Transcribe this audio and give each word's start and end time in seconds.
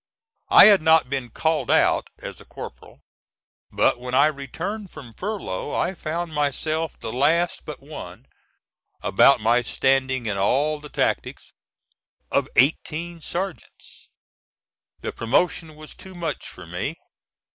I 0.49 0.65
had 0.65 0.81
not 0.81 1.11
been 1.11 1.29
"called 1.29 1.69
out" 1.69 2.07
as 2.17 2.41
a 2.41 2.45
corporal, 2.45 3.01
but 3.71 3.99
when 3.99 4.15
I 4.15 4.25
returned 4.25 4.89
from 4.89 5.13
furlough 5.13 5.71
I 5.75 5.93
found 5.93 6.33
myself 6.33 6.97
the 6.97 7.13
last 7.13 7.65
but 7.67 7.83
one 7.83 8.25
about 9.03 9.41
my 9.41 9.61
standing 9.61 10.25
in 10.25 10.37
all 10.37 10.79
the 10.79 10.89
tactics 10.89 11.53
of 12.31 12.49
eighteen 12.55 13.21
sergeants. 13.21 14.09
The 15.01 15.11
promotion 15.11 15.75
was 15.75 15.93
too 15.93 16.15
much 16.15 16.47
for 16.49 16.65
me. 16.65 16.95